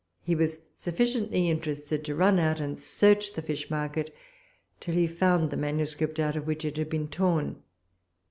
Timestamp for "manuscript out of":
5.57-6.47